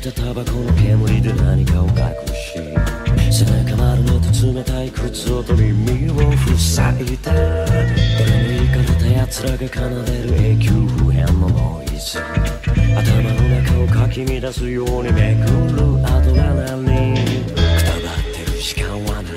[0.00, 1.94] したタバコの煙で何かを隠
[2.34, 2.56] し
[3.30, 10.34] 背中丸めと冷たい靴音に耳を塞いでどれもいかれた奴らが奏でる。
[10.34, 10.70] 永久
[11.04, 15.84] 不変のノイズ頭の中をかき乱すようにめくる。
[16.06, 17.52] アドレナリンく
[17.84, 18.56] たばってる。
[18.58, 19.34] 時間はない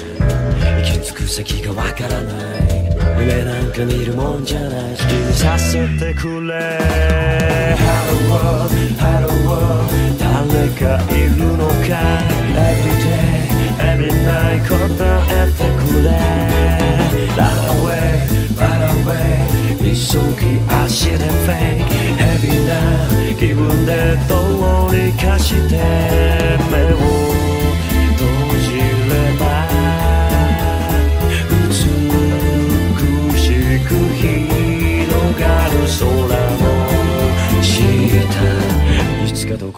[0.82, 2.86] 行き着く先がわからない
[3.20, 4.14] 夢なんか見る。
[4.14, 6.80] もんじゃない好きにさせてくれ
[7.76, 8.73] Hello world,
[11.24, 11.74] いるのか
[12.54, 13.48] Every day,
[13.80, 14.74] every night 答
[15.30, 16.08] えてくれ
[17.36, 17.42] Run
[17.72, 18.28] away,
[18.58, 19.14] run away
[19.80, 19.90] 急
[20.40, 22.72] ぎ足で fake Heavy な
[23.40, 24.32] 気分でど
[24.88, 25.74] うにかして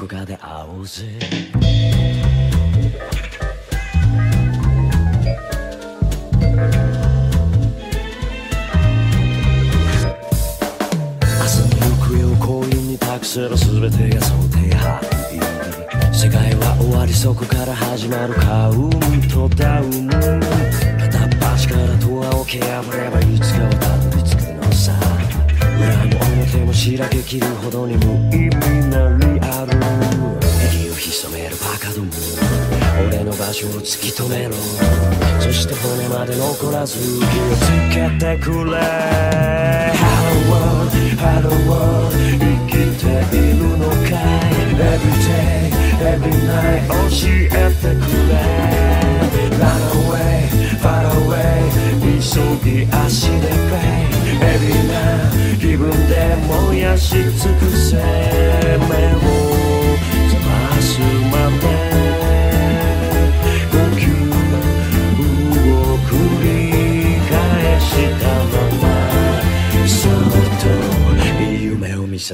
[0.06, 1.03] どこかで会おうぜ。
[1.09, 1.81] 明
[11.42, 18.90] 日の行方を幸運に託せば全てが想定範囲世界は終わりそこから始まるカウン
[19.28, 20.08] トダウン。
[20.09, 24.94] 片っ端からドアを蹴破ればいつかはたどり着くのさ。
[25.80, 28.03] 裏も表もしらけきるほどに無
[28.36, 28.95] 意味なリ
[33.56, 34.53] 所を突き止めろ
[35.39, 38.75] そして骨まで残らず気をつけてくれ
[39.95, 45.72] Hello world, hello world 生きているのかい Every day,
[46.03, 48.35] every night 教えてくれ
[49.56, 50.51] Run away,
[50.84, 51.63] far away
[52.19, 54.12] 急ぎ足で Pay
[54.44, 57.55] Every night 気分で燃やし尽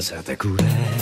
[0.00, 1.01] せてくれ。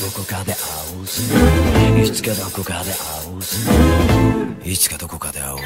[0.00, 0.60] どこかで会
[0.96, 3.58] おうぜいつかどこかで会おうぜ
[4.64, 5.64] いつかどこかで会おうぜ